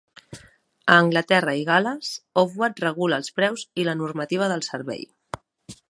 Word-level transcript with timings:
A 0.93 0.95
Anglaterra 1.01 1.53
i 1.59 1.61
Gal·les, 1.67 2.09
Ofwat 2.45 2.83
regula 2.87 3.21
els 3.23 3.31
preus 3.41 3.67
i 3.83 3.87
la 3.91 3.97
normativa 4.01 4.53
del 4.55 4.69
servei. 4.71 5.07